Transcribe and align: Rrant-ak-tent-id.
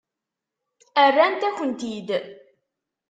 Rrant-ak-tent-id. 1.07 2.09